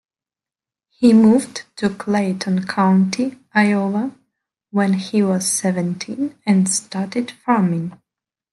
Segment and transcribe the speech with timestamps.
[0.89, 4.15] He moved to Clayton County, Iowa
[4.71, 8.01] when he was seventeen and started farming.